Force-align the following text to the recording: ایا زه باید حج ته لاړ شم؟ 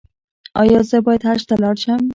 ایا 0.61 0.79
زه 0.89 0.97
باید 1.05 1.21
حج 1.27 1.41
ته 1.49 1.55
لاړ 1.63 1.75
شم؟ 1.83 2.01